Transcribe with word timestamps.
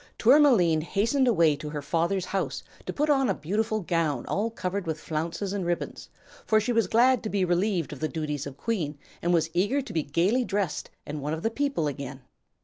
Tourmaline 0.17 0.81
hastened 0.81 1.27
away 1.27 1.55
to 1.57 1.69
her 1.69 1.81
father's 1.83 2.25
house 2.25 2.63
to 2.87 2.91
put 2.91 3.07
on 3.07 3.29
a 3.29 3.35
beautiful 3.35 3.81
gown 3.81 4.25
all 4.25 4.49
covered 4.49 4.87
with 4.87 4.99
flounces 4.99 5.53
and 5.53 5.63
ribbons, 5.63 6.09
for 6.43 6.59
she 6.59 6.71
was 6.73 6.87
glad 6.87 7.21
to 7.21 7.29
be 7.29 7.45
relieved 7.45 7.93
of 7.93 7.99
the 7.99 8.07
duties 8.07 8.47
of 8.47 8.57
Queen 8.57 8.97
and 9.21 9.31
was 9.31 9.51
eager 9.53 9.79
to 9.79 9.93
be 9.93 10.01
gaily 10.01 10.43
dressed 10.43 10.89
and 11.05 11.21
one 11.21 11.33
of 11.35 11.43
the 11.43 11.51
people 11.51 11.85
again. 11.85 12.21